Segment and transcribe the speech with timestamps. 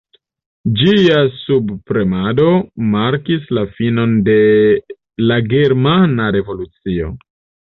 [0.77, 2.47] Ĝia subpremado
[2.95, 4.39] markis la finon de
[5.29, 7.13] la Germana Revolucio.